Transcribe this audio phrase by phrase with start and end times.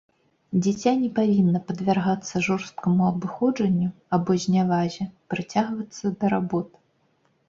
[0.61, 6.69] Дзіця не павінна падвяргацца жорсткаму абыходжанню або знявазе, прыцягвацца да работ.